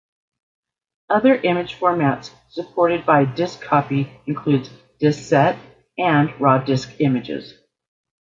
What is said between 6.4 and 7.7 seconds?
raw disk images.